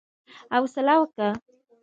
[0.53, 1.27] حوصله وکه!